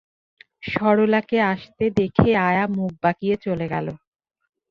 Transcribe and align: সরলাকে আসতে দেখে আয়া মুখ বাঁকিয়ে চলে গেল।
সরলাকে 0.71 1.37
আসতে 1.51 1.85
দেখে 1.99 2.29
আয়া 2.41 2.65
মুখ 2.75 2.91
বাঁকিয়ে 3.03 3.35
চলে 3.45 3.65
গেল। 3.73 3.87